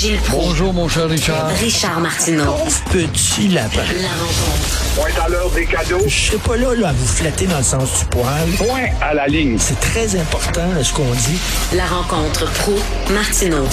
Gilles 0.00 0.16
Proulx. 0.20 0.46
Bonjour, 0.46 0.72
mon 0.72 0.88
cher 0.88 1.10
Richard. 1.10 1.48
Richard 1.60 2.00
Martineau. 2.00 2.54
Petit 2.90 3.48
lapin. 3.48 3.84
La 4.00 4.08
rencontre. 4.08 4.94
Point 4.96 5.22
à 5.22 5.28
l'heure 5.28 5.50
des 5.50 5.66
cadeaux. 5.66 6.00
Je 6.06 6.08
serai 6.08 6.38
pas 6.38 6.56
là, 6.56 6.74
là 6.74 6.88
à 6.88 6.92
vous 6.92 7.06
flatter 7.06 7.46
dans 7.46 7.58
le 7.58 7.62
sens 7.62 8.00
du 8.00 8.06
poil. 8.06 8.48
Point 8.56 8.88
à 9.02 9.12
la 9.12 9.26
ligne. 9.26 9.58
C'est 9.58 9.78
très 9.78 10.18
important 10.18 10.72
là, 10.72 10.82
ce 10.82 10.94
qu'on 10.94 11.04
dit. 11.04 11.38
La 11.76 11.84
rencontre 11.84 12.50
pro 12.62 12.72
martineau 13.12 13.66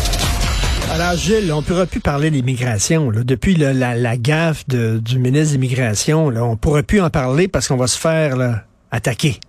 Alors 0.91 1.15
Gilles, 1.15 1.49
on 1.53 1.61
ne 1.61 1.65
pourra 1.65 1.85
plus 1.85 2.01
parler 2.01 2.29
d'immigration. 2.29 3.09
Depuis 3.13 3.55
là, 3.55 3.71
la, 3.71 3.95
la 3.95 4.17
gaffe 4.17 4.67
de, 4.67 4.99
du 4.99 5.19
ministre 5.19 5.55
de 5.55 5.61
l'Immigration, 5.61 6.25
on 6.25 6.51
ne 6.51 6.55
pourra 6.55 6.83
plus 6.83 6.99
en 6.99 7.09
parler 7.09 7.47
parce 7.47 7.69
qu'on 7.69 7.77
va 7.77 7.87
se 7.87 7.97
faire 7.97 8.35
là, 8.35 8.65
attaquer. 8.91 9.39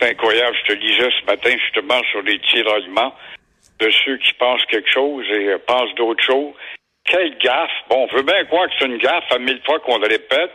C'est 0.00 0.12
incroyable. 0.12 0.56
Je 0.66 0.72
te 0.72 0.78
lisais 0.80 1.10
ce 1.20 1.26
matin 1.26 1.50
justement 1.62 2.00
sur 2.10 2.22
les 2.22 2.40
tiraillements 2.50 3.12
de 3.82 3.90
ceux 4.04 4.16
qui 4.18 4.32
pensent 4.34 4.64
quelque 4.66 4.90
chose 4.90 5.26
et 5.30 5.48
euh, 5.48 5.58
pensent 5.66 5.94
d'autres 5.96 6.24
choses. 6.24 6.54
Quelle 7.04 7.36
gaffe! 7.38 7.70
Bon, 7.88 8.06
on 8.08 8.16
veut 8.16 8.22
bien 8.22 8.44
croire 8.44 8.68
que 8.68 8.74
c'est 8.78 8.86
une 8.86 8.98
gaffe 8.98 9.30
à 9.32 9.38
mille 9.38 9.60
fois 9.64 9.80
qu'on 9.80 9.98
le 9.98 10.06
répète, 10.06 10.52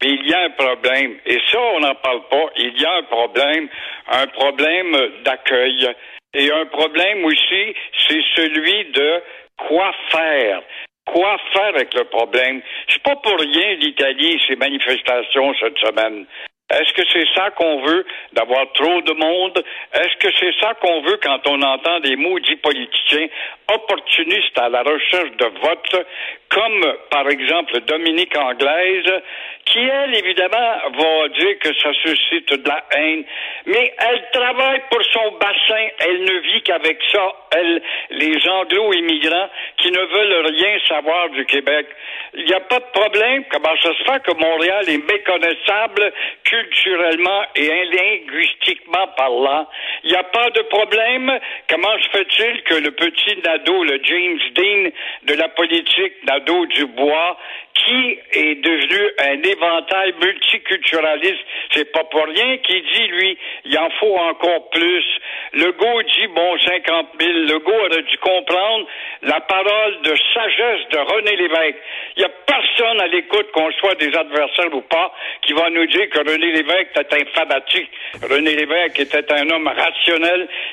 mais 0.00 0.10
il 0.10 0.28
y 0.28 0.34
a 0.34 0.42
un 0.42 0.50
problème. 0.50 1.16
Et 1.26 1.38
ça, 1.50 1.60
on 1.74 1.80
n'en 1.80 1.94
parle 1.96 2.22
pas. 2.28 2.46
Il 2.56 2.80
y 2.80 2.84
a 2.84 2.94
un 2.94 3.02
problème, 3.02 3.68
un 4.10 4.26
problème 4.28 4.96
d'accueil. 5.24 5.88
Et 6.34 6.52
un 6.52 6.66
problème 6.66 7.24
aussi, 7.24 7.74
c'est 8.06 8.22
celui 8.36 8.84
de 8.92 9.22
quoi 9.56 9.92
faire. 10.10 10.62
Quoi 11.06 11.36
faire 11.52 11.74
avec 11.74 11.94
le 11.94 12.04
problème? 12.04 12.62
C'est 12.88 13.02
pas 13.02 13.16
pour 13.16 13.38
rien 13.38 13.74
l'Italie, 13.74 14.40
ces 14.46 14.56
manifestations 14.56 15.54
cette 15.58 15.78
semaine. 15.78 16.26
Est-ce 16.70 16.92
que 16.92 17.02
c'est 17.10 17.26
ça 17.34 17.50
qu'on 17.52 17.80
veut, 17.82 18.04
d'avoir 18.34 18.70
trop 18.74 19.00
de 19.00 19.12
monde? 19.12 19.64
Est-ce 19.94 20.16
que 20.18 20.28
c'est 20.38 20.54
ça 20.60 20.74
qu'on 20.74 21.00
veut 21.00 21.18
quand 21.22 21.40
on 21.46 21.62
entend 21.62 22.00
des 22.00 22.16
maudits 22.16 22.56
politiciens 22.56 23.28
opportunistes 23.72 24.58
à 24.58 24.68
la 24.68 24.82
recherche 24.82 25.30
de 25.38 25.46
vote, 25.62 26.06
comme 26.50 26.94
par 27.10 27.28
exemple 27.28 27.80
Dominique 27.80 28.36
Anglaise, 28.36 29.22
qui, 29.66 29.80
elle, 29.80 30.16
évidemment, 30.16 30.76
va 30.96 31.28
dire 31.28 31.58
que 31.58 31.74
ça 31.74 31.92
suscite 32.02 32.52
de 32.52 32.68
la 32.68 32.82
haine, 32.96 33.24
mais 33.66 33.92
elle 33.98 34.24
travaille 34.32 34.82
pour 34.90 35.02
son 35.12 35.32
bassin, 35.32 35.88
elle 36.00 36.22
ne 36.22 36.38
vit 36.40 36.62
qu'avec 36.62 36.98
ça, 37.12 37.32
elle, 37.54 37.82
les 38.10 38.48
anglo-immigrants 38.48 39.50
qui 39.76 39.90
ne 39.90 40.00
veulent 40.00 40.46
rien 40.46 40.78
savoir 40.88 41.28
du 41.30 41.44
Québec. 41.44 41.86
Il 42.34 42.44
n'y 42.44 42.54
a 42.54 42.60
pas 42.60 42.78
de 42.78 42.90
problème. 42.92 43.44
Comment 43.50 43.76
ça 43.82 43.90
se 43.94 44.02
fait 44.04 44.22
que 44.22 44.32
Montréal 44.38 44.88
est 44.88 45.12
méconnaissable 45.12 46.12
culturellement 46.44 47.42
et 47.56 47.84
linguistiquement 47.84 49.06
parlant? 49.16 49.66
Il 50.04 50.10
n'y 50.10 50.16
a 50.16 50.24
pas 50.24 50.50
de 50.50 50.62
problème. 50.62 51.38
Comment 51.68 51.98
se 52.02 52.08
fait-il 52.10 52.62
que 52.62 52.74
le 52.74 52.90
petit 52.92 53.36
Nadeau, 53.44 53.84
le 53.84 54.00
James 54.02 54.38
Dean 54.54 54.90
de 55.24 55.34
la 55.34 55.48
politique 55.48 56.14
Nadeau-Dubois, 56.24 57.36
qui 57.74 58.18
est 58.32 58.54
devenu 58.56 59.10
un 59.18 59.42
éventail 59.42 60.14
multiculturaliste, 60.20 61.44
c'est 61.72 61.92
pas 61.92 62.04
pour 62.04 62.24
rien 62.26 62.58
qu'il 62.58 62.82
dit, 62.82 63.06
lui, 63.08 63.38
il 63.64 63.78
en 63.78 63.90
faut 64.00 64.16
encore 64.16 64.70
plus. 64.70 65.04
Legault 65.52 66.02
dit, 66.02 66.26
bon, 66.28 66.58
50 66.58 67.06
000. 67.20 67.32
Legault 67.32 67.72
aurait 67.72 68.02
dû 68.02 68.18
comprendre 68.18 68.86
la 69.22 69.40
parole 69.40 70.02
de 70.02 70.14
sagesse 70.34 70.88
de 70.90 70.98
René 70.98 71.36
Lévesque. 71.36 71.78
Il 72.16 72.20
n'y 72.20 72.24
a 72.24 72.30
personne 72.46 73.00
à 73.00 73.06
l'écoute, 73.06 73.50
qu'on 73.52 73.70
soit 73.72 73.94
des 73.94 74.14
adversaires 74.14 74.74
ou 74.74 74.82
pas, 74.82 75.12
qui 75.42 75.52
va 75.52 75.70
nous 75.70 75.86
dire 75.86 76.08
que 76.10 76.18
René 76.18 76.52
Lévesque 76.52 76.96
était 76.96 77.22
un 77.22 77.26
fanatique. 77.34 77.90
René 78.28 78.54
Lévesque 78.56 79.00
était 79.00 79.32
un 79.32 79.48
homme 79.50 79.68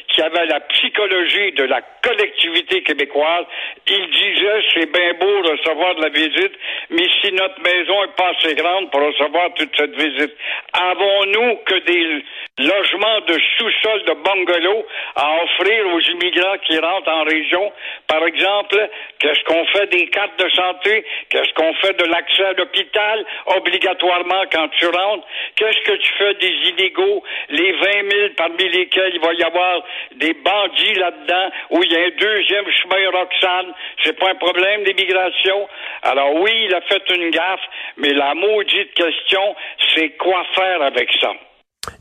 qui 0.08 0.22
avait 0.22 0.46
la 0.46 0.60
psychologie 0.62 1.52
de 1.54 1.64
la 1.64 1.82
collectivité 2.02 2.84
québécoise. 2.84 3.46
Il 3.88 4.10
disait, 4.10 4.62
c'est 4.74 4.92
bien 4.92 5.14
beau 5.20 5.42
recevoir 5.42 5.96
de 5.96 6.02
la 6.02 6.10
visite, 6.10 6.54
mais 6.90 7.08
si 7.22 7.32
notre 7.34 7.62
maison 7.62 8.04
est 8.04 8.16
pas 8.16 8.32
assez 8.38 8.56
grande 8.56 8.92
pour 8.92 9.02
recevoir 9.02 9.54
toute 9.56 9.76
cette 9.76 9.96
visite, 9.96 10.34
avons-nous 10.74 11.58
que 11.66 11.80
des 11.86 12.24
logements 12.58 13.20
de 13.28 13.38
sous-sol 13.58 14.04
de 14.04 14.14
bungalow 14.14 14.86
à 15.16 15.44
offrir 15.44 15.88
aux 15.94 16.00
immigrants 16.00 16.58
qui 16.66 16.80
rentrent 16.80 17.12
en 17.12 17.24
région? 17.24 17.72
Par 18.08 18.26
exemple, 18.26 18.90
qu'est-ce 19.20 19.44
qu'on 19.44 19.66
fait 19.66 19.88
des 19.88 20.08
cartes 20.08 20.40
de 20.40 20.50
santé? 20.50 21.06
Qu'est-ce 21.30 21.54
qu'on 21.54 21.74
fait 21.76 21.98
de 21.98 22.06
l'accès 22.06 22.46
à 22.46 22.54
l'hôpital 22.54 23.26
obligatoirement 23.58 24.44
quand 24.52 24.70
tu 24.80 24.88
rentres? 24.88 25.28
Qu'est-ce 25.58 25.82
que 25.82 25.98
tu 25.98 26.12
fais 26.18 26.34
des 26.36 26.54
illégaux? 26.70 27.24
Les 27.50 27.72
20 27.74 28.12
000 28.12 28.30
parmi 28.38 28.70
lesquels 28.70 29.16
il 29.16 29.22
va 29.22 29.34
y 29.34 29.44
avoir 29.44 29.84
des 30.16 30.34
bandits 30.34 30.94
là-dedans, 30.96 31.52
où 31.72 31.84
il 31.84 31.92
y 31.92 31.98
a 31.98 32.06
un 32.06 32.16
deuxième 32.18 32.72
chemin 32.72 33.10
Roxane? 33.12 33.74
C'est 34.04 34.18
pas 34.18 34.30
un 34.30 34.36
problème 34.36 34.86
d'immigration. 34.86 35.68
Alors 36.04 36.36
oui, 36.36 36.52
il 36.70 36.74
a 36.74 36.82
fait 36.82 37.04
une 37.14 37.32
gaffe, 37.32 37.68
mais 37.98 38.14
la 38.14 38.34
maudite 38.34 38.94
question, 38.94 39.56
c'est 39.94 40.12
quoi 40.12 40.46
faire 40.56 40.82
avec 40.84 41.12
ça? 41.20 41.34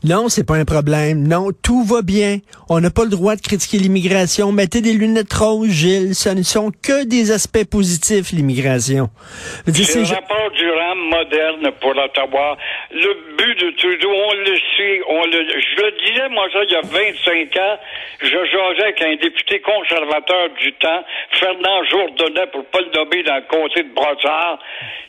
Non, 0.03 0.29
c'est 0.29 0.43
pas 0.43 0.55
un 0.55 0.65
problème. 0.65 1.27
Non, 1.27 1.49
tout 1.61 1.83
va 1.83 2.01
bien. 2.01 2.39
On 2.69 2.79
n'a 2.79 2.89
pas 2.89 3.03
le 3.03 3.09
droit 3.09 3.35
de 3.35 3.41
critiquer 3.41 3.77
l'immigration. 3.77 4.51
Mettez 4.51 4.81
des 4.81 4.93
lunettes 4.93 5.33
roses, 5.33 5.69
Gilles. 5.69 6.15
Ce 6.15 6.29
ne 6.29 6.43
sont 6.43 6.71
que 6.81 7.03
des 7.03 7.31
aspects 7.31 7.65
positifs, 7.65 8.31
l'immigration. 8.31 9.09
C'est 9.65 9.95
le 9.95 10.03
rapport 10.03 10.51
du 10.57 10.69
RAM 10.69 10.94
moderne 11.05 11.71
pour 11.79 11.97
Ottawa. 11.97 12.57
Le 12.91 13.13
but 13.37 13.59
de 13.59 13.71
Trudeau, 13.71 14.11
on 14.11 14.33
le 14.33 14.55
sait, 14.77 15.01
on 15.07 15.25
le, 15.25 15.47
je 15.47 15.81
le 15.83 15.91
disais, 16.05 16.29
moi, 16.29 16.47
ça, 16.51 16.63
il 16.63 16.71
y 16.71 16.75
a 16.75 16.81
25 16.81 17.57
ans, 17.57 17.79
je 18.21 18.27
jasais 18.27 18.83
avec 18.83 19.01
un 19.01 19.15
député 19.15 19.59
conservateur 19.61 20.49
du 20.59 20.73
temps, 20.73 21.03
Fernand 21.31 21.83
Jourdonnais, 21.85 22.47
pour 22.47 22.65
pas 22.65 22.79
le 22.81 22.91
nommer 22.97 23.23
dans 23.23 23.35
le 23.35 23.47
comté 23.47 23.83
de 23.83 23.93
Brossard, 23.93 24.59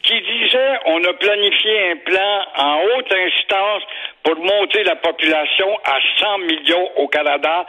qui 0.02 0.20
disait, 0.20 0.78
on 0.86 1.02
a 1.04 1.12
planifié 1.14 1.90
un 1.90 1.96
plan 1.96 2.44
en 2.56 2.80
haute 2.84 3.12
instance 3.12 3.82
pour 4.26 4.36
monter 4.40 4.82
la 4.82 4.96
population 4.96 5.78
à 5.84 5.98
100 6.18 6.38
millions 6.38 6.90
au 6.96 7.06
Canada, 7.06 7.64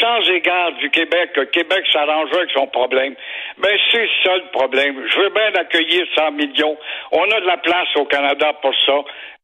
sans 0.00 0.20
égard 0.30 0.72
du 0.72 0.90
Québec. 0.90 1.30
Le 1.34 1.46
Québec 1.46 1.82
s'arrangerait 1.90 2.40
avec 2.40 2.50
son 2.50 2.66
problème. 2.66 3.14
Mais 3.56 3.68
ben, 3.68 3.78
c'est 3.90 4.08
ça 4.22 4.36
le 4.36 4.50
problème. 4.52 5.02
Je 5.08 5.18
veux 5.18 5.30
bien 5.30 5.54
accueillir 5.54 6.06
100 6.14 6.32
millions. 6.32 6.76
On 7.10 7.22
a 7.22 7.40
de 7.40 7.46
la 7.46 7.56
place 7.64 7.88
au 7.96 8.04
Canada 8.04 8.52
pour 8.62 8.74
ça. 8.86 8.92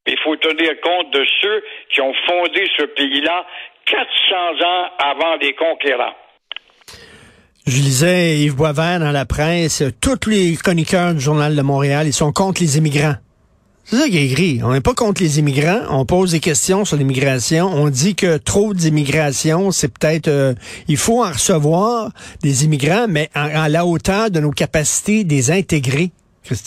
Il 0.06 0.18
faut 0.24 0.36
tenir 0.36 0.70
compte 0.82 1.12
de 1.12 1.24
ceux 1.40 1.62
qui 1.92 2.00
ont 2.00 2.14
fondé 2.26 2.66
ce 2.76 2.84
pays-là 2.84 3.46
400 3.86 4.04
ans 4.64 4.86
avant 4.98 5.36
les 5.40 5.54
conquérants. 5.54 6.14
Je 7.66 7.76
lisais 7.76 8.38
Yves 8.38 8.56
Boisvert 8.56 9.00
dans 9.00 9.12
la 9.12 9.26
presse, 9.26 9.84
tous 10.00 10.28
les 10.28 10.56
chroniqueurs 10.56 11.14
du 11.14 11.20
Journal 11.20 11.54
de 11.54 11.62
Montréal, 11.62 12.06
ils 12.06 12.12
sont 12.12 12.32
contre 12.32 12.60
les 12.60 12.78
immigrants. 12.78 13.14
C'est 13.84 13.96
ça 13.96 14.08
qui 14.08 14.18
est. 14.18 14.62
On 14.62 14.72
n'est 14.72 14.80
pas 14.80 14.94
contre 14.94 15.20
les 15.20 15.40
immigrants. 15.40 15.80
On 15.90 16.04
pose 16.04 16.30
des 16.30 16.38
questions 16.38 16.84
sur 16.84 16.96
l'immigration. 16.96 17.66
On 17.66 17.88
dit 17.88 18.14
que 18.14 18.36
trop 18.36 18.72
d'immigration, 18.72 19.72
c'est 19.72 19.88
peut-être... 19.88 20.28
Euh, 20.28 20.54
il 20.86 20.96
faut 20.96 21.24
en 21.24 21.32
recevoir 21.32 22.10
des 22.40 22.64
immigrants, 22.64 23.06
mais 23.08 23.30
à 23.34 23.68
la 23.68 23.84
hauteur 23.84 24.30
de 24.30 24.38
nos 24.38 24.52
capacités 24.52 25.24
des 25.24 25.50
intégrer. 25.50 26.12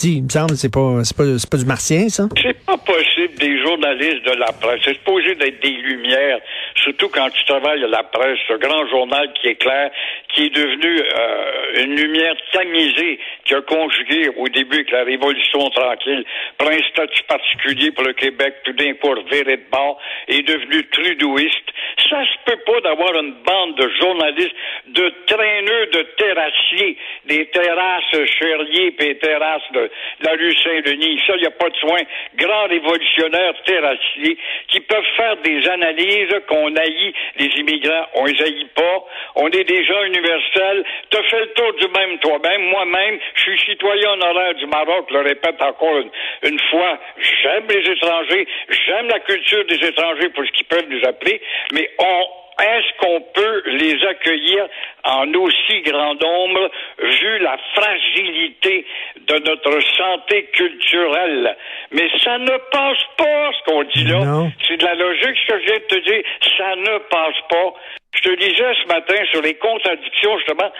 Il 0.04 0.22
me 0.24 0.28
semble, 0.28 0.56
c'est 0.56 0.72
pas, 0.72 1.04
c'est 1.04 1.16
pas, 1.16 1.24
pas 1.50 1.56
du 1.58 1.66
martien, 1.66 2.08
ça? 2.08 2.28
C'est 2.40 2.58
pas 2.64 2.78
possible 2.78 3.34
des 3.38 3.62
journalistes 3.62 4.24
de 4.24 4.32
la 4.38 4.50
presse. 4.52 4.80
C'est 4.84 4.94
supposé 4.94 5.34
d'être 5.34 5.62
des 5.62 5.70
lumières, 5.70 6.38
surtout 6.84 7.08
quand 7.08 7.30
tu 7.30 7.44
travailles 7.44 7.82
à 7.82 7.88
la 7.88 8.02
presse, 8.04 8.38
ce 8.46 8.54
grand 8.54 8.86
journal 8.88 9.32
qui 9.34 9.48
est 9.48 9.56
clair, 9.56 9.90
qui 10.28 10.46
est 10.46 10.54
devenu 10.54 11.00
euh, 11.00 11.84
une 11.84 11.96
lumière 11.96 12.34
tamisée, 12.52 13.18
qui 13.44 13.54
a 13.54 13.62
conjugué 13.62 14.28
au 14.36 14.48
début 14.48 14.76
avec 14.76 14.90
la 14.90 15.04
Révolution 15.04 15.70
tranquille, 15.70 16.24
pour 16.58 16.68
un 16.70 16.82
statut 16.90 17.22
particulier 17.24 17.90
pour 17.92 18.04
le 18.04 18.12
Québec, 18.12 18.54
tout 18.64 18.72
d'un 18.72 18.92
coup 18.94 19.08
reviré 19.08 19.56
de 19.56 19.70
bord, 19.70 19.98
est 20.28 20.42
devenu 20.42 20.84
trudeauiste. 20.88 21.70
Ça 22.08 22.22
se 22.24 22.52
peut 22.52 22.60
pas 22.66 22.80
d'avoir 22.80 23.14
une 23.14 23.34
bande 23.44 23.76
de 23.76 23.88
journalistes, 24.00 24.54
de 24.88 25.12
traîneux, 25.26 25.86
de 25.86 26.02
terrassiers, 26.16 26.96
des 27.26 27.46
terrasses 27.46 28.04
Cherlier, 28.38 28.90
puis 28.92 29.08
des 29.08 29.18
terrasses 29.18 29.72
de, 29.72 29.90
la 30.20 30.32
rue 30.32 30.54
Saint-Denis. 30.56 31.20
Ça, 31.26 31.34
il 31.36 31.40
n'y 31.40 31.46
a 31.46 31.50
pas 31.50 31.70
de 31.70 31.76
soin. 31.76 32.00
Grands 32.36 32.66
révolutionnaires 32.66 33.54
terrassiers 33.64 34.36
qui 34.68 34.80
peuvent 34.80 35.04
faire 35.16 35.36
des 35.38 35.68
analyses 35.68 36.34
qu'on 36.48 36.73
haït 36.76 37.14
les 37.36 37.46
immigrants. 37.60 38.06
On 38.14 38.24
les 38.24 38.42
haït 38.42 38.66
pas. 38.74 39.04
On 39.36 39.48
est 39.48 39.64
des 39.64 39.84
gens 39.84 40.02
universels. 40.04 40.84
Tu 41.10 41.18
fait 41.24 41.40
le 41.40 41.52
tour 41.52 41.72
du 41.74 41.88
même 41.88 42.18
toi-même. 42.18 42.62
Moi-même, 42.70 43.18
je 43.34 43.42
suis 43.42 43.58
citoyen 43.70 44.12
honoraire 44.12 44.54
du 44.54 44.66
Maroc. 44.66 45.10
Le 45.10 45.20
répète 45.20 45.60
encore 45.60 45.98
une, 45.98 46.10
une 46.42 46.60
fois. 46.70 46.98
J'aime 47.18 47.64
les 47.68 47.90
étrangers. 47.90 48.46
J'aime 48.86 49.08
la 49.08 49.20
culture 49.20 49.64
des 49.66 49.76
étrangers 49.76 50.28
pour 50.30 50.44
ce 50.44 50.52
qu'ils 50.52 50.66
peuvent 50.66 50.88
nous 50.88 51.04
appeler. 51.06 51.40
Mais 51.72 51.90
on, 51.98 52.26
est-ce 52.60 52.98
qu'on 52.98 53.20
peut 53.34 53.62
les 53.66 54.04
accueillir 54.06 54.66
en 55.04 55.32
aussi 55.34 55.82
grand 55.82 56.14
nombre 56.14 56.70
vu 56.98 57.38
la 57.40 57.58
fragilité 57.74 58.86
de 59.26 59.38
notre 59.38 59.80
santé 59.96 60.44
culturelle? 60.52 61.56
Mais 61.90 62.08
ça 62.22 62.38
ne 62.38 62.56
passe 62.70 63.04
pas, 63.16 63.50
ce 63.52 63.70
qu'on 63.70 63.82
dit 63.84 64.04
là. 64.04 64.46
C'est 64.66 64.76
de 64.76 64.84
la 64.84 64.94
logique, 64.94 65.36
ce 65.46 65.52
que 65.52 65.60
je 65.60 65.64
viens 65.66 65.78
de 65.78 65.94
te 65.94 65.98
dire. 66.00 66.22
Ça 66.56 66.76
ne 66.76 66.98
passe 66.98 67.40
pas. 67.50 67.74
Je 68.14 68.20
te 68.22 68.34
disais 68.36 68.72
ce 68.82 68.86
matin 68.88 69.16
sur 69.32 69.42
les 69.42 69.54
contradictions, 69.54 70.38
justement, 70.38 70.70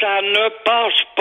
ça 0.00 0.22
ne 0.22 0.48
passe 0.64 1.02
pas. 1.16 1.17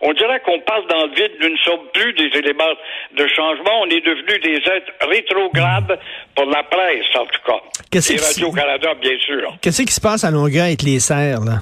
On 0.00 0.12
dirait 0.12 0.40
qu'on 0.40 0.60
passe 0.60 0.84
dans 0.88 1.06
le 1.06 1.14
vide. 1.14 1.32
Nous 1.40 1.48
ne 1.48 1.56
sommes 1.58 1.86
plus 1.92 2.12
des 2.14 2.38
éléments 2.38 2.74
de 3.16 3.26
changement. 3.26 3.80
On 3.82 3.86
est 3.86 4.04
devenus 4.04 4.40
des 4.42 4.56
êtres 4.70 4.92
rétrogrades 5.08 5.98
pour 6.34 6.46
la 6.46 6.62
presse, 6.62 7.06
en 7.16 7.26
tout 7.26 7.42
cas. 7.46 7.60
Qu'est-ce 7.90 8.12
Et 8.12 8.16
Radio-Canada, 8.16 8.94
bien 9.00 9.18
sûr. 9.18 9.56
Qu'est-ce 9.60 9.82
qui 9.82 9.92
se 9.92 10.00
passe 10.00 10.24
à 10.24 10.30
Longueuil 10.30 10.60
avec 10.60 10.82
les 10.82 11.00
serres, 11.00 11.40
là? 11.40 11.58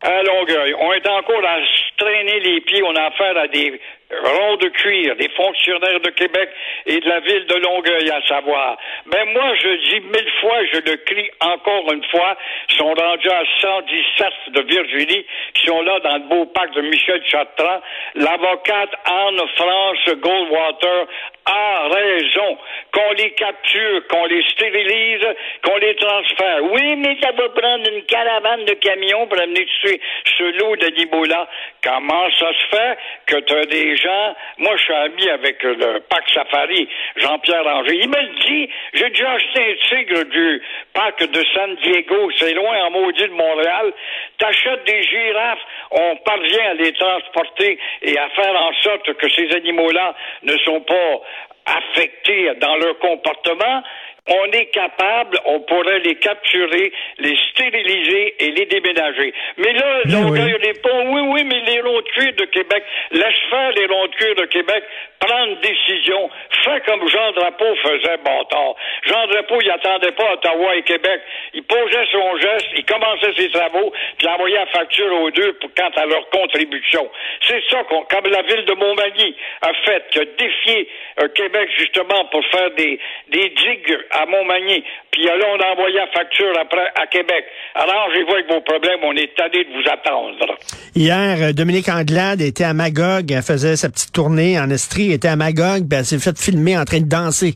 À 0.00 0.22
Longueuil, 0.22 0.74
on 0.74 0.92
est 0.92 1.08
encore 1.08 1.44
à 1.44 1.58
se 1.58 1.96
traîner 2.04 2.40
les 2.40 2.60
pieds. 2.62 2.82
On 2.84 2.94
a 2.94 3.06
affaire 3.06 3.36
à 3.36 3.48
des 3.48 3.80
ronds 4.10 4.56
de 4.56 4.68
cuir, 4.68 5.16
des 5.16 5.28
fonctionnaires 5.30 6.00
de 6.00 6.10
Québec 6.10 6.48
et 6.86 6.98
de 6.98 7.08
la 7.08 7.20
ville 7.20 7.44
de 7.46 7.56
Longueuil, 7.56 8.10
à 8.10 8.22
savoir. 8.26 8.78
Ben 9.06 9.24
moi, 9.32 9.54
je 9.56 9.68
dis 9.68 10.00
mille 10.00 10.32
fois, 10.40 10.64
je 10.72 10.80
le 10.90 10.96
crie 10.96 11.30
encore 11.40 11.92
une 11.92 12.04
fois, 12.04 12.36
sont 12.76 12.94
rendus 12.94 13.30
à 13.30 13.42
117 13.60 14.32
de 14.48 14.62
Virginie, 14.62 15.26
qui 15.54 15.66
sont 15.66 15.82
là 15.82 16.00
dans 16.00 16.14
le 16.14 16.28
beau 16.28 16.46
parc 16.46 16.72
de 16.74 16.82
Michel 16.82 17.22
Chartrand. 17.26 17.80
L'avocate 18.14 18.90
Anne-France 19.04 20.16
Goldwater 20.16 21.06
a 21.44 21.88
raison. 21.88 22.58
Qu'on 22.92 23.12
les 23.12 23.30
capture, 23.32 24.06
qu'on 24.08 24.24
les 24.26 24.42
stérilise, 24.50 25.26
qu'on 25.62 25.76
les 25.76 25.94
transfère. 25.96 26.62
Oui, 26.72 26.96
mais 26.96 27.16
ça 27.22 27.32
va 27.32 27.48
prendre 27.48 27.90
une 27.90 28.02
caravane 28.04 28.64
de 28.64 28.74
camions 28.74 29.26
pour 29.26 29.40
amener 29.40 29.66
tuer 29.80 30.00
ce 30.36 30.44
lot 30.58 30.76
d'animaux-là. 30.76 31.48
Comment 31.82 32.30
ça 32.38 32.52
se 32.52 32.76
fait 32.76 32.98
que 33.26 33.36
tu 33.40 33.54
as 33.54 33.64
des 33.66 33.96
gens... 34.00 34.34
Moi, 34.58 34.76
je 34.76 34.82
suis 34.82 34.92
ami 34.92 35.28
avec 35.30 35.62
le 35.62 36.00
parc 36.00 36.28
Safari, 36.30 36.88
Jean-Pierre 37.16 37.64
Ranger. 37.64 37.94
Il 37.94 38.08
me 38.08 38.20
le 38.20 38.34
dit, 38.46 38.70
j'ai 38.94 39.10
déjà 39.10 39.30
acheté 39.32 39.60
un 39.60 39.96
tigre 39.96 40.24
du 40.24 40.62
parc 40.94 41.22
de 41.22 41.44
San 41.54 41.76
Diego. 41.76 42.30
C'est 42.36 42.54
loin 42.54 42.84
en 42.84 42.90
maudit 42.90 43.28
de 43.28 43.32
Montréal. 43.32 43.92
T'achètes 44.38 44.84
des 44.84 45.02
girafes, 45.02 45.64
on 45.90 46.16
parvient 46.16 46.70
à 46.70 46.74
les 46.74 46.92
transporter 46.92 47.78
et 48.02 48.18
à 48.18 48.28
faire 48.30 48.54
en 48.54 48.72
sorte 48.82 49.12
que 49.14 49.28
ces 49.30 49.52
animaux-là 49.54 50.14
ne 50.42 50.56
sont 50.58 50.80
pas 50.80 51.20
affectés 51.68 52.50
dans 52.60 52.76
leur 52.76 52.98
comportement, 52.98 53.82
on 54.28 54.44
est 54.52 54.66
capable, 54.66 55.38
on 55.46 55.60
pourrait 55.60 56.00
les 56.00 56.16
capturer, 56.16 56.92
les 57.18 57.36
stériliser 57.50 58.34
et 58.38 58.50
les 58.52 58.66
déménager. 58.66 59.32
Mais 59.56 59.72
là, 59.72 60.00
Ben 60.04 60.30
oui. 60.30 60.40
répond, 60.40 61.12
oui, 61.12 61.20
oui, 61.32 61.44
mais 61.44 61.60
les 61.72 61.80
ronds 61.80 62.00
de 62.00 62.08
cuir 62.08 62.32
de 62.34 62.44
Québec, 62.46 62.84
laisse 63.12 63.40
faire 63.50 63.72
les 63.72 63.86
ronds 63.86 64.06
de 64.06 64.14
cuir 64.14 64.34
de 64.36 64.44
Québec, 64.46 64.84
prends 65.18 65.44
une 65.46 65.56
décision, 65.60 66.30
fais 66.64 66.80
comme 66.86 67.06
Jean 67.08 67.32
Drapeau 67.32 67.74
faisait 67.76 68.18
bon 68.24 68.44
temps. 68.44 68.76
Jean 69.06 69.26
Drapeau, 69.28 69.60
il 69.60 69.70
attendait 69.70 70.12
pas 70.12 70.32
Ottawa 70.34 70.76
et 70.76 70.82
Québec. 70.82 71.20
Il 71.54 71.62
posait 71.64 72.06
son 72.12 72.36
geste, 72.36 72.66
il 72.76 72.84
commençait 72.84 73.32
ses 73.36 73.50
travaux, 73.50 73.90
puis 73.90 74.26
il 74.26 74.28
envoyait 74.28 74.58
la 74.58 74.66
facture 74.66 75.12
aux 75.22 75.30
deux 75.30 75.52
pour, 75.54 75.70
quant 75.76 75.90
à 75.96 76.06
leur 76.06 76.28
contribution. 76.30 77.10
C'est 77.46 77.62
ça 77.70 77.82
qu'on, 77.84 78.02
comme 78.02 78.30
la 78.30 78.42
ville 78.42 78.64
de 78.64 78.74
Montmagny 78.74 79.34
a 79.62 79.72
fait, 79.84 80.04
qui 80.10 80.18
a 80.20 80.24
défié 80.24 80.88
euh, 81.22 81.28
Québec 81.28 81.68
justement 81.78 82.24
pour 82.26 82.44
faire 82.46 82.70
des, 82.72 82.98
des 83.28 83.48
digues 83.50 83.98
à 84.10 84.17
Montmagny. 84.26 84.82
Puis 85.10 85.24
là, 85.24 85.32
on 85.34 85.60
a 85.60 85.72
envoyé 85.72 85.96
la 85.96 86.06
facture 86.08 86.52
après 86.60 86.86
à 86.94 87.06
Québec. 87.06 87.44
Arrangez-vous 87.74 88.32
avec 88.32 88.46
vos 88.50 88.60
problèmes, 88.60 89.00
on 89.02 89.12
est 89.14 89.34
tanné 89.36 89.64
de 89.64 89.70
vous 89.70 89.88
attendre. 89.90 90.58
Hier, 90.94 91.54
Dominique 91.54 91.88
Anglade 91.88 92.40
était 92.40 92.64
à 92.64 92.74
Magog, 92.74 93.30
elle 93.30 93.42
faisait 93.42 93.76
sa 93.76 93.88
petite 93.88 94.12
tournée 94.12 94.58
en 94.58 94.70
Estrie, 94.70 95.08
elle 95.08 95.14
était 95.14 95.28
à 95.28 95.36
Magog, 95.36 95.88
puis 95.88 95.98
elle 95.98 96.04
s'est 96.04 96.18
fait 96.18 96.38
filmer 96.38 96.76
en 96.76 96.84
train 96.84 97.00
de 97.00 97.08
danser. 97.08 97.54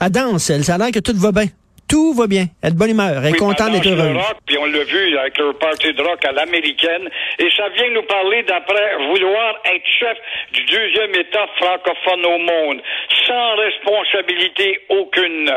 Elle 0.00 0.10
danse, 0.10 0.48
elle, 0.50 0.64
ça 0.64 0.78
que 0.90 1.00
tout 1.00 1.16
va 1.16 1.32
bien. 1.32 1.46
Tout 1.90 2.14
va 2.14 2.26
bien. 2.28 2.44
Elle 2.62 2.70
est 2.70 2.72
de 2.72 2.78
bonne 2.78 2.90
humeur, 2.90 3.18
elle 3.18 3.26
est 3.28 3.32
Oui, 3.32 3.38
contente 3.38 3.72
d'être 3.72 3.84
le 3.84 3.98
heureuse. 3.98 4.16
rock, 4.16 4.36
puis 4.46 4.56
on 4.58 4.66
l'a 4.66 4.84
vu 4.84 5.18
avec 5.18 5.36
leur 5.38 5.58
party 5.58 5.92
de 5.92 6.02
rock 6.02 6.24
à 6.24 6.32
l'américaine, 6.32 7.10
et 7.38 7.48
ça 7.56 7.68
vient 7.70 7.90
nous 7.90 8.04
parler 8.04 8.42
d'après 8.44 8.96
vouloir 9.08 9.58
être 9.64 9.86
chef 9.98 10.16
du 10.52 10.62
deuxième 10.66 11.14
État 11.16 11.46
francophone 11.60 12.24
au 12.26 12.38
monde, 12.38 12.80
sans 13.26 13.56
responsabilité 13.56 14.80
aucune. 14.88 15.50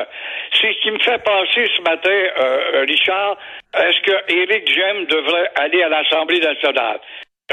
C'est 0.60 0.74
ce 0.74 0.82
qui 0.82 0.92
me 0.92 1.00
fait 1.00 1.22
penser 1.24 1.70
ce 1.78 1.82
matin, 1.84 2.10
euh, 2.40 2.86
Richard, 2.88 3.38
est-ce 3.78 4.00
que 4.02 4.34
Éric 4.34 4.68
Jem 4.74 5.06
devrait 5.06 5.50
aller 5.56 5.84
à 5.84 5.90
l'Assemblée 5.90 6.40
nationale? 6.40 7.00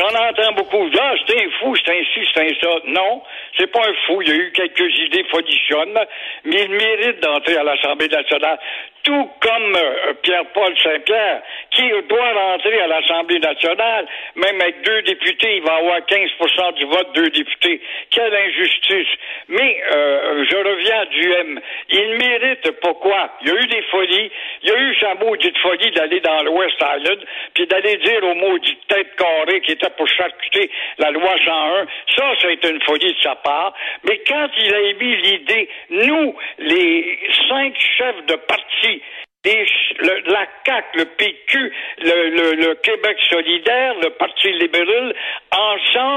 On 0.02 0.14
entend 0.17 0.52
beaucoup, 0.52 0.88
ah, 0.99 1.14
c'est 1.26 1.44
un 1.44 1.50
fou, 1.58 1.75
c'est 1.76 1.91
un 1.93 2.02
ci, 2.14 2.26
c'est 2.32 2.41
un 2.41 2.49
ça. 2.61 2.79
Non, 2.87 3.23
c'est 3.58 3.70
pas 3.70 3.81
un 3.81 3.94
fou. 4.06 4.23
Il 4.23 4.29
y 4.29 4.32
a 4.32 4.35
eu 4.35 4.52
quelques 4.52 4.99
idées 4.99 5.25
folichonnes, 5.25 5.99
mais 6.44 6.62
il 6.62 6.70
mérite 6.70 7.20
d'entrer 7.20 7.56
à 7.56 7.64
l'Assemblée 7.64 8.08
nationale. 8.08 8.58
Tout 9.02 9.31
comme 9.41 9.76
euh, 9.76 10.12
Pierre-Paul 10.23 10.79
Saint-Pierre, 10.79 11.43
qui 11.70 11.91
doit 12.08 12.32
rentrer 12.32 12.81
à 12.81 12.87
l'Assemblée 12.87 13.38
nationale, 13.38 14.06
même 14.37 14.61
avec 14.61 14.82
deux 14.82 15.02
députés, 15.02 15.56
il 15.56 15.62
va 15.62 15.76
avoir 15.76 16.00
15% 16.00 16.75
du 16.75 16.85
vote, 16.85 17.12
deux 17.14 17.31
députés. 17.31 17.81
Quelle 18.11 18.35
injustice. 18.35 19.08
Mais 19.49 19.82
euh, 19.93 20.44
je 20.50 20.56
reviens 20.56 21.05
du 21.06 21.32
M. 21.32 21.61
Il 21.91 22.19
mérite 22.19 22.70
pourquoi? 22.82 23.31
Il 23.43 23.49
y 23.49 23.50
a 23.52 23.55
eu 23.55 23.67
des 23.67 23.82
folies. 23.91 24.31
Il 24.62 24.69
y 24.69 24.73
a 24.73 24.79
eu 24.79 24.94
sa 24.97 25.14
maudite 25.14 25.56
folie 25.58 25.91
d'aller 25.93 26.20
dans 26.20 26.43
l'Ouest 26.43 26.76
Island, 26.81 27.20
puis 27.55 27.67
d'aller 27.67 27.97
dire 27.97 28.23
aux 28.25 28.35
maudites 28.35 28.87
têtes 28.88 29.17
carrées 29.17 29.61
qui 29.62 29.73
étaient 29.73 29.90
pour 29.97 30.09
charcuter 30.09 30.71
la 30.99 31.11
loi 31.11 31.35
101. 31.45 31.87
Ça, 32.17 32.51
été 32.51 32.71
une 32.71 32.83
folie 32.83 33.13
de 33.13 33.21
sa 33.23 33.37
part. 33.37 33.75
Mais 34.05 34.21
quand 34.27 34.49
il 34.59 34.75
a 34.75 34.81
émis 34.81 35.17
l'idée, 35.17 35.69
nous, 35.91 36.37
les 36.59 37.19
cinq 37.49 37.75
chefs 37.97 38.27
de 38.27 38.35
parti, 38.37 39.03
la 39.45 40.47
CAC, 40.65 40.85
le 40.97 41.05
PQ, 41.07 41.73
le, 42.03 42.31
le- 42.57 42.75
Québec 42.75 43.17
solidaire, 43.31 43.95
le 44.03 44.11
Parti 44.11 44.53
libéral, 44.53 45.15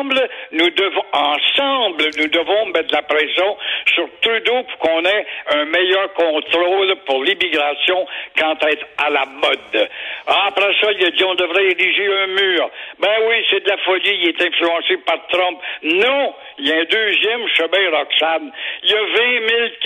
ensemble, 0.03 0.29
nous 0.51 0.69
devons, 0.69 1.03
ensemble, 1.13 2.03
nous 2.17 2.27
devons 2.27 2.65
mettre 2.67 2.93
la 2.93 3.01
pression 3.03 3.57
sur 3.93 4.07
Trudeau 4.21 4.63
pour 4.63 4.77
qu'on 4.79 5.05
ait 5.05 5.25
un 5.53 5.65
meilleur 5.65 6.13
contrôle 6.13 6.95
pour 7.05 7.23
l'immigration 7.23 8.05
quant 8.37 8.55
à 8.61 8.71
être 8.71 8.85
à 8.97 9.09
la 9.09 9.25
mode. 9.25 9.89
Ah, 10.27 10.45
Après 10.47 10.73
ça, 10.81 10.91
il 10.91 11.05
a 11.05 11.11
dit 11.11 11.23
on 11.23 11.35
devrait 11.35 11.65
ériger 11.65 12.07
un 12.07 12.27
mur. 12.27 12.69
Ben 12.99 13.15
oui, 13.27 13.35
c'est 13.49 13.63
de 13.63 13.69
la 13.69 13.77
folie, 13.77 14.19
il 14.21 14.29
est 14.29 14.41
influencé 14.41 14.97
par 14.97 15.25
Trump. 15.27 15.59
Non, 15.83 16.33
il 16.59 16.67
y 16.67 16.71
a 16.71 16.75
un 16.75 16.83
deuxième 16.83 17.47
chemin 17.49 17.97
Roxane. 17.97 18.51
Il 18.83 18.91
y 18.91 18.95
a 18.95 19.03
20 19.03 19.09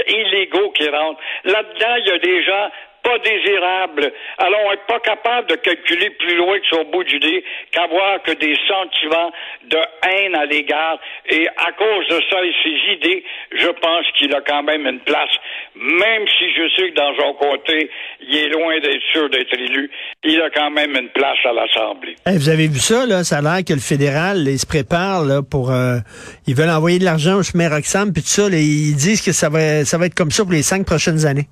000 0.08 0.20
illégaux 0.20 0.72
qui 0.72 0.90
rentrent. 0.90 1.22
Là-dedans, 1.44 1.96
il 2.00 2.08
y 2.08 2.12
a 2.12 2.18
des 2.20 2.44
gens 2.44 2.70
pas 3.08 3.20
désirable. 3.20 4.12
Alors, 4.38 4.60
on 4.68 4.72
n'est 4.72 4.88
pas 4.88 5.00
capable 5.00 5.48
de 5.48 5.56
calculer 5.56 6.10
plus 6.20 6.36
loin 6.36 6.60
que 6.60 6.68
son 6.70 6.84
bout 6.92 7.06
du 7.06 7.20
nez 7.20 7.44
qu'avoir 7.72 8.22
que 8.24 8.32
des 8.34 8.56
sentiments 8.68 9.32
de 9.70 9.80
haine 10.04 10.36
à 10.36 10.46
l'égard. 10.46 11.00
Et 11.30 11.48
à 11.48 11.72
cause 11.72 12.08
de 12.10 12.20
ça 12.30 12.44
et 12.44 12.54
ses 12.64 12.94
idées, 12.96 13.24
je 13.56 13.68
pense 13.68 14.06
qu'il 14.18 14.34
a 14.36 14.42
quand 14.42 14.64
même 14.64 14.86
une 14.86 15.00
place. 15.00 15.32
Même 15.76 16.26
si 16.38 16.52
je 16.52 16.68
sais 16.76 16.90
que 16.92 16.96
dans 16.96 17.16
son 17.16 17.34
comté, 17.36 17.90
il 18.22 18.36
est 18.36 18.50
loin 18.50 18.78
d'être 18.80 19.04
sûr 19.14 19.30
d'être 19.30 19.54
élu, 19.54 19.90
il 20.24 20.42
a 20.42 20.50
quand 20.50 20.72
même 20.72 20.96
une 20.96 21.10
place 21.10 21.38
à 21.46 21.54
l'Assemblée. 21.54 22.16
Hey, 22.26 22.38
vous 22.38 22.50
avez 22.50 22.68
vu 22.68 22.80
ça, 22.80 23.06
là? 23.06 23.24
Ça 23.24 23.38
a 23.38 23.42
l'air 23.42 23.64
que 23.66 23.74
le 23.74 23.80
fédéral, 23.80 24.44
il 24.48 24.60
se 24.60 24.66
prépare 24.66 25.24
là, 25.24 25.42
pour... 25.42 25.72
euh, 25.72 26.00
ils 26.46 26.56
veulent 26.56 26.70
envoyer 26.70 27.00
de 27.00 27.06
l'argent 27.06 27.38
au 27.38 27.44
chemin 27.44 27.70
Roxham, 27.70 28.12
puis 28.12 28.22
tout 28.22 28.30
ça. 28.30 28.50
là, 28.50 28.58
ils 28.58 28.96
disent 28.96 29.22
que 29.22 29.32
ça 29.32 29.50
va, 29.50 29.86
ça 29.86 29.98
va 29.98 30.08
être 30.08 30.16
comme 30.16 30.32
ça 30.32 30.44
pour 30.44 30.52
les 30.52 30.64
cinq 30.64 30.86
prochaines 30.86 31.26
années. 31.26 31.48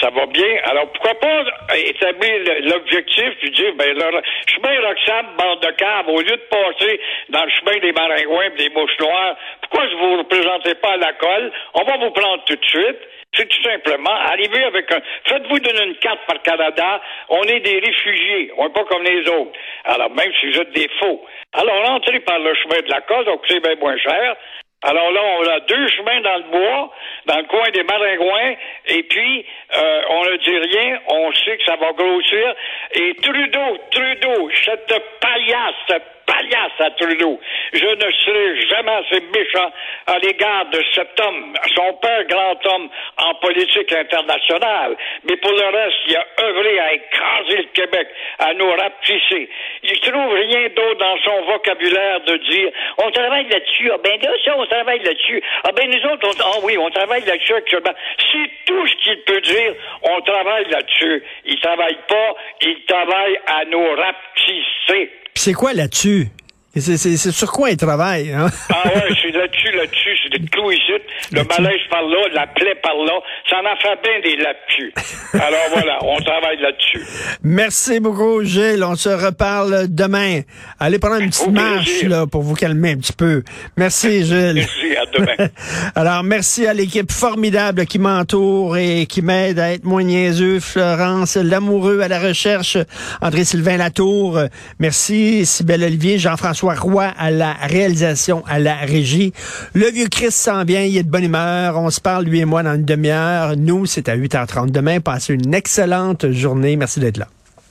Ça 0.00 0.08
va 0.10 0.26
bien. 0.26 0.56
Alors, 0.64 0.90
pourquoi 0.92 1.14
pas 1.14 1.44
établir 1.76 2.32
l'objectif 2.62 3.30
puis 3.40 3.50
dire, 3.50 3.74
ben, 3.74 3.94
le 3.94 4.22
chemin 4.46 4.80
Roxham, 4.88 5.26
bande 5.36 5.60
de 5.60 5.70
cave, 5.72 6.08
au 6.08 6.20
lieu 6.20 6.36
de 6.36 6.48
passer 6.48 7.00
dans 7.28 7.44
le 7.44 7.50
chemin 7.50 7.78
des 7.80 7.92
maringouins 7.92 8.44
et 8.44 8.56
des 8.56 8.70
mouches 8.70 8.98
noires, 8.98 9.36
pourquoi 9.60 9.86
ne 9.86 9.94
vous 9.96 10.16
représentez 10.18 10.74
pas 10.76 10.92
à 10.92 10.96
la 10.96 11.12
colle? 11.12 11.52
On 11.74 11.84
va 11.84 11.96
vous 11.98 12.10
prendre 12.12 12.42
tout 12.44 12.56
de 12.56 12.64
suite. 12.64 12.98
C'est 13.34 13.48
tout 13.48 13.62
simplement 13.62 14.10
arriver 14.10 14.64
avec 14.64 14.90
un. 14.90 15.00
Faites-vous 15.26 15.60
donner 15.60 15.84
une 15.84 15.96
carte 15.96 16.18
par 16.26 16.42
Canada. 16.42 17.00
On 17.28 17.42
est 17.44 17.60
des 17.60 17.78
réfugiés. 17.78 18.52
On 18.56 18.64
n'est 18.64 18.72
pas 18.72 18.84
comme 18.84 19.04
les 19.04 19.20
autres. 19.28 19.52
Alors, 19.84 20.10
même 20.10 20.32
si 20.40 20.50
vous 20.50 20.60
êtes 20.60 20.72
des 20.72 20.88
faux. 20.98 21.24
Alors, 21.52 21.90
entrez 21.90 22.20
par 22.20 22.38
le 22.40 22.54
chemin 22.54 22.80
de 22.80 22.90
la 22.90 23.00
côte, 23.02 23.26
donc 23.26 23.42
c'est 23.48 23.60
bien 23.60 23.76
moins 23.76 23.98
cher. 23.98 24.36
Alors 24.82 25.10
là, 25.10 25.20
on 25.22 25.46
a 25.46 25.60
deux 25.60 25.88
chemins 25.88 26.20
dans 26.22 26.36
le 26.38 26.44
bois, 26.44 26.90
dans 27.26 27.36
le 27.36 27.44
coin 27.44 27.68
des 27.70 27.82
maringouins, 27.82 28.54
et 28.86 29.02
puis 29.02 29.44
euh, 29.76 30.00
on 30.08 30.24
ne 30.24 30.36
dit 30.36 30.56
rien, 30.56 31.00
on 31.06 31.32
sait 31.32 31.58
que 31.58 31.64
ça 31.64 31.76
va 31.76 31.92
grossir. 31.92 32.54
Et 32.94 33.14
Trudeau, 33.16 33.78
Trudeau, 33.90 34.50
cette 34.64 34.94
paillasse, 35.20 36.02
paillasse 36.30 36.78
à 36.78 36.90
Trudeau, 36.92 37.40
je 37.72 37.86
ne 37.86 38.10
serai 38.12 38.60
jamais 38.68 38.92
assez 38.92 39.20
méchant 39.34 39.72
à 40.06 40.18
l'égard 40.18 40.66
de 40.66 40.82
cet 40.94 41.18
homme, 41.20 41.54
son 41.74 41.92
père 41.94 42.24
grand 42.26 42.66
homme 42.66 42.88
en 43.16 43.34
politique 43.34 43.92
internationale. 43.92 44.96
Mais 45.24 45.36
pour 45.36 45.50
le 45.50 45.66
reste, 45.66 45.96
il 46.06 46.16
a 46.16 46.26
œuvré 46.42 46.78
à 46.78 46.92
écraser 46.94 47.56
le 47.56 47.68
Québec, 47.74 48.08
à 48.38 48.54
nous 48.54 48.70
rapetisser. 48.70 49.48
Il 49.82 50.00
trouve 50.00 50.32
rien 50.34 50.68
d'autre 50.68 50.98
dans 50.98 51.18
son 51.24 51.42
vocabulaire 51.52 52.20
de 52.20 52.36
dire 52.36 52.70
on 52.98 53.10
travaille 53.10 53.48
là-dessus. 53.48 53.90
Ah 53.92 53.98
ben 54.02 54.20
là, 54.22 54.30
ça, 54.44 54.56
on 54.56 54.66
travaille 54.66 55.02
là-dessus. 55.02 55.42
Ah 55.64 55.72
ben 55.72 55.90
nous 55.90 56.10
autres, 56.10 56.28
on, 56.28 56.42
ah 56.44 56.58
oui, 56.62 56.78
on 56.78 56.90
travaille 56.90 57.24
là-dessus 57.24 57.54
actuellement. 57.54 57.94
C'est 58.30 58.50
tout 58.66 58.86
ce 58.86 58.94
qu'il 58.96 59.20
peut 59.22 59.40
dire. 59.40 59.74
On 60.02 60.20
travaille 60.20 60.68
là-dessus. 60.68 61.22
Il 61.46 61.58
travaille 61.60 61.98
pas, 62.08 62.34
il 62.62 62.84
travaille 62.84 63.40
à 63.46 63.64
nous 63.66 63.90
rapetisser. 63.96 65.10
C'est 65.42 65.54
quoi 65.54 65.72
là-dessus? 65.72 66.28
C'est 66.76 66.96
sur 67.32 67.50
quoi 67.50 67.70
il 67.70 67.76
travaille? 67.76 68.30
Hein? 68.32 68.46
Ah 68.68 68.86
ouais, 68.94 69.08
c'est 69.20 69.32
là-dessus, 69.32 69.72
là-dessus, 69.76 70.16
c'est 70.22 70.38
des 70.38 70.46
clous 70.48 70.70
ici, 70.70 70.92
le 71.32 71.42
malaise 71.42 71.80
par 71.90 72.02
là, 72.02 72.18
la 72.32 72.46
plaie 72.46 72.76
par 72.80 72.94
là, 72.94 73.14
ça 73.50 73.56
en 73.56 73.66
a 73.66 73.76
fait 73.76 73.98
bien 74.04 74.20
des 74.22 74.36
là-dessus. 74.36 74.92
Alors 75.34 75.66
voilà, 75.72 75.98
on 76.02 76.16
travaille 76.20 76.60
là-dessus. 76.60 77.04
Merci 77.42 77.98
beaucoup, 77.98 78.44
Gilles. 78.44 78.84
On 78.84 78.94
se 78.94 79.08
reparle 79.08 79.86
demain. 79.88 80.42
Allez 80.78 81.00
prendre 81.00 81.20
une 81.20 81.30
petite 81.30 81.48
Au 81.48 81.50
marche 81.50 81.84
plaisir. 81.86 82.08
là, 82.08 82.26
pour 82.28 82.42
vous 82.42 82.54
calmer 82.54 82.92
un 82.92 82.98
petit 82.98 83.14
peu. 83.14 83.42
Merci, 83.76 84.24
Gilles. 84.24 84.54
Merci, 84.54 84.96
à 84.96 85.06
demain. 85.06 85.48
Alors, 85.96 86.22
merci 86.22 86.68
à 86.68 86.72
l'équipe 86.72 87.10
formidable 87.10 87.84
qui 87.86 87.98
m'entoure 87.98 88.76
et 88.76 89.06
qui 89.06 89.22
m'aide 89.22 89.58
à 89.58 89.72
être 89.72 89.84
moins 89.84 90.04
niaiseux. 90.04 90.60
Florence 90.60 91.34
Lamoureux 91.36 92.00
à 92.00 92.06
la 92.06 92.20
recherche, 92.20 92.76
André-Sylvain 93.20 93.76
Latour. 93.76 94.38
Merci, 94.78 95.44
Sybelle 95.46 95.82
Olivier, 95.82 96.18
Jean-François 96.18 96.59
Roy 96.68 97.04
à 97.04 97.30
la 97.30 97.52
réalisation, 97.52 98.42
à 98.46 98.58
la 98.58 98.76
régie. 98.76 99.32
Le 99.74 99.90
vieux 99.90 100.08
Christ 100.08 100.36
s'en 100.36 100.64
vient, 100.64 100.82
il 100.82 100.96
est 100.96 101.02
de 101.02 101.10
bonne 101.10 101.24
humeur. 101.24 101.78
On 101.78 101.90
se 101.90 102.00
parle, 102.00 102.24
lui 102.24 102.40
et 102.40 102.44
moi, 102.44 102.62
dans 102.62 102.74
une 102.74 102.84
demi-heure. 102.84 103.56
Nous, 103.56 103.86
c'est 103.86 104.08
à 104.08 104.16
8h30 104.16 104.70
demain. 104.70 105.00
Passez 105.00 105.34
une 105.34 105.54
excellente 105.54 106.30
journée. 106.30 106.76
Merci 106.76 107.00
d'être 107.00 107.18
là. 107.18 107.28